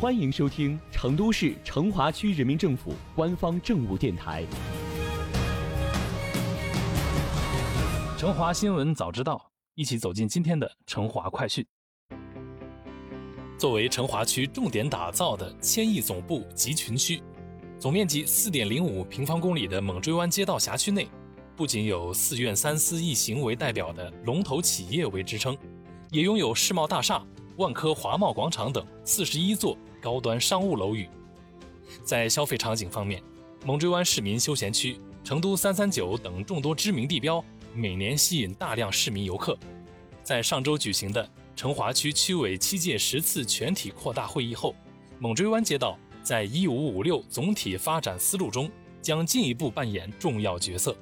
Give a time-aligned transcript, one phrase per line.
[0.00, 4.44] 欢迎收听成都市成华区人民政府官方政务电台
[8.16, 9.34] 《成华新闻早知道》，
[9.74, 11.66] 一起走进今天的成华快讯。
[13.58, 17.20] 作为成华区重点打造的千亿总部集群区，
[17.76, 21.08] 总面积四点零五平方公里的猛追湾街道辖区内，
[21.56, 25.58] 不仅有“四院三司一行”为代表的龙头企业为支撑，
[26.12, 27.20] 也拥有世贸大厦、
[27.56, 29.76] 万科华贸广场等四十一座。
[30.00, 31.08] 高端商务楼宇，
[32.04, 33.22] 在消费场景方面，
[33.64, 39.58] 猛追湾市民休闲区、成都三三九等众多知名地标，每年吸引大量市民游客。
[40.22, 44.74] 在上周举行的成华区区委七届十次全体扩大会议后，
[45.18, 50.96] 猛追湾街道在“一五五六”总体发展思路中将进一步扮演重要角色。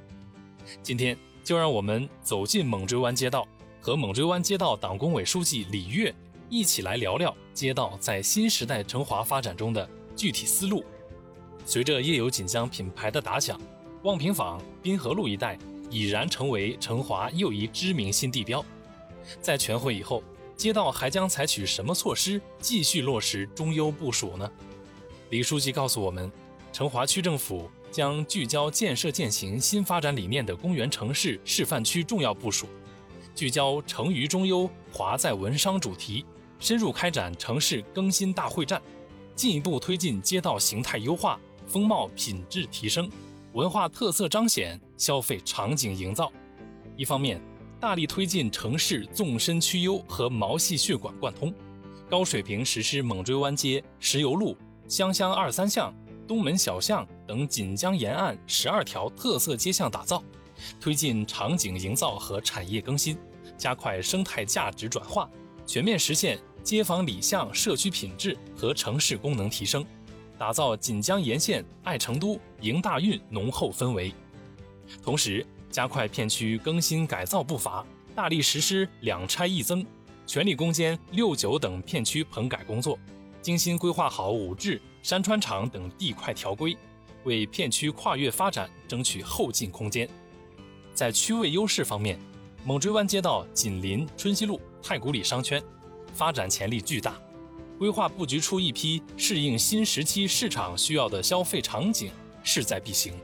[0.82, 3.46] 今天就让我们走进猛追湾街道，
[3.80, 6.14] 和猛追湾街道党工委书记李跃。
[6.48, 10.84] 一起来聊聊街道在新时代成华发展中的具体思路。
[11.64, 13.60] 随着夜游锦江品牌的打响，
[14.02, 15.58] 望平坊、滨河路一带
[15.90, 18.64] 已然成为成华又一知名新地标。
[19.40, 20.22] 在全会以后，
[20.56, 24.48] 街道还将采取什么措施继续落实中优部署呢？
[25.30, 26.30] 李书记告诉我们，
[26.72, 32.68] 成华区政府将聚焦建设践行新发展理念的公园城市示范区重要部署，
[33.34, 36.24] 聚焦成渝中优、华在文商主题。
[36.58, 38.80] 深入开展城市更新大会战，
[39.34, 43.10] 进一步推进街道形态优化、风貌品质提升、
[43.52, 46.32] 文化特色彰显、消费场景营造。
[46.96, 47.38] 一方面，
[47.78, 51.52] 大力推进城市纵深区优和毛细血管贯通，
[52.08, 54.56] 高水平实施猛追湾街、石油路、
[54.88, 55.94] 湘乡二三巷、
[56.26, 60.24] 东门小巷等锦江沿岸十二条特色街巷打造，
[60.80, 63.14] 推进场景营造和产业更新，
[63.56, 65.28] 加快生态价值转化。
[65.66, 69.84] 全面实现街坊里巷社区品质和城市功能提升，
[70.38, 74.12] 打造锦江沿线爱成都、迎大运浓厚氛围。
[75.02, 77.84] 同时，加快片区更新改造步伐，
[78.14, 79.84] 大力实施两拆一增，
[80.26, 82.98] 全力攻坚六九等片区棚改工作，
[83.42, 86.76] 精心规划好五质、山川场等地块条规，
[87.24, 90.08] 为片区跨越发展争取后进空间。
[90.94, 92.18] 在区位优势方面，
[92.66, 94.60] 猛追湾街道紧邻春熙路。
[94.82, 95.62] 太古里商圈
[96.12, 97.16] 发展潜力巨大，
[97.78, 102.10] 规划布局出一批适应新时期市场需要的消费场景，
[102.42, 103.14] 势在必行。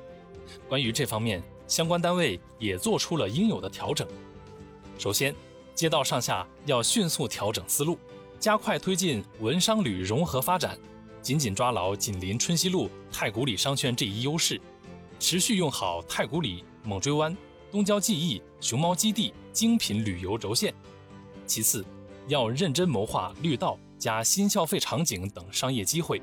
[0.69, 4.06] 关于这方面，相关单位也做出了应有的调整。
[4.97, 5.34] 首先，
[5.74, 7.98] 街道上下要迅速调整思路，
[8.38, 10.78] 加快推进文商旅融合发展，
[11.20, 14.60] 紧紧抓牢紧邻春熙路、太古里商圈这一优势，
[15.19, 17.36] 持续用好太古里、猛追湾、
[17.72, 20.75] 东郊记忆、熊猫基地精品旅游轴线。
[21.47, 21.83] 其次，
[22.28, 26.21] 要认真谋划绿道加新消费场景等商业机会，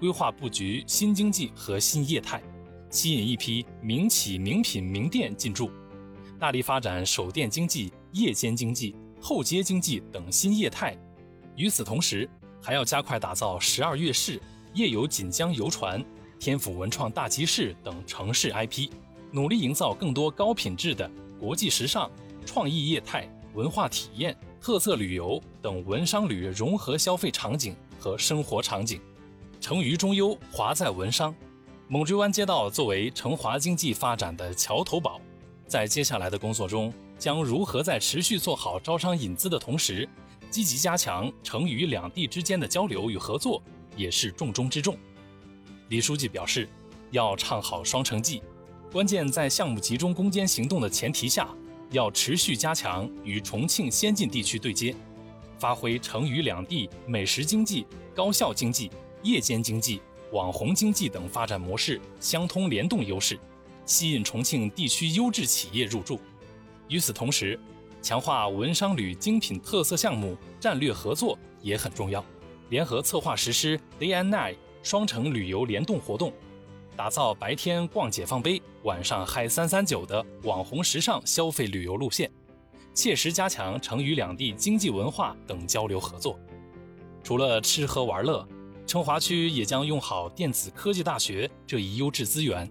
[0.00, 2.42] 规划布局新经济和新业态，
[2.88, 5.70] 吸引一批名企、名品、名店进驻，
[6.38, 10.96] 大力发展首店经济、夜间经济、后街经济等新业态。
[11.56, 12.26] 与此同时，
[12.62, 14.40] 还要加快打造十二月市、
[14.72, 16.02] 夜游锦江游船、
[16.38, 18.88] 天府文创大集市等城市 IP，
[19.32, 22.10] 努力营造更多高品质的国际时尚、
[22.44, 24.36] 创意业态、文化体验。
[24.58, 29.00] 特色旅游等文商旅融合消费场景和生活场景，
[29.60, 31.32] 成渝中优，华在文商。
[31.86, 35.20] 猛追湾街道作为成华经济发展的桥头堡，
[35.68, 40.08] 在接下来的工作中，将如何在持续做好招商引资的同时，
[40.50, 43.62] 积极加强成渝两地之间的交流与合作，
[43.96, 44.98] 也是重中之重。
[45.90, 46.68] 李书记表示，
[47.12, 48.42] 要唱好双城记，
[48.92, 51.48] 关键在项目集中攻坚行动的前提下。
[51.92, 54.92] 要持续加强与重庆先进地区对接，
[55.56, 58.90] 发挥成渝两地美食经济、高校经济、
[59.22, 60.02] 夜间经济、
[60.32, 63.38] 网红经济等发展模式相通联动优势，
[63.84, 66.18] 吸引重庆地区优质企业入驻。
[66.88, 67.58] 与此同时，
[68.02, 72.22] 强化文商旅精品特色项目战略合作也很重要，
[72.68, 76.32] 联合策划实施 Day and Night 双城旅游联动活动。
[76.96, 82.30] 打造白天逛解放碑、晚上嗨三三九的网红时尚消费旅游路线，
[82.94, 86.38] 切实加强成渝两地经济文化等交流合作。
[87.22, 88.48] 除了吃喝玩乐，
[88.86, 92.68] 成华区也将用好电子科技大学这一优质资源，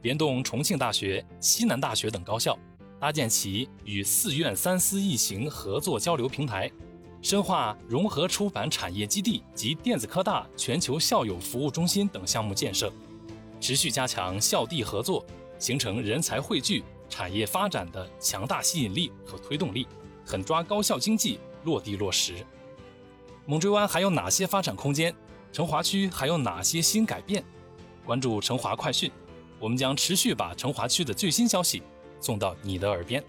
[0.00, 2.58] 联动重庆大学、西南大学等高校，
[2.98, 6.70] 搭建起与四院三司一行合作交流平台，
[7.20, 12.90] 深化融合出版产业基地及电子科大全球校友服务中心等项目建设。
[13.66, 15.26] 持续加强校地合作，
[15.58, 19.88] 形成人才汇聚、产业发展的强大吸引力和推动力，
[20.24, 22.46] 狠抓高校经济落地落实。
[23.44, 25.12] 猛追湾还有哪些发展空间？
[25.52, 27.42] 成华区还有哪些新改变？
[28.04, 29.10] 关注成华快讯，
[29.58, 31.82] 我们将持续把成华区的最新消息
[32.20, 33.20] 送到你的耳边。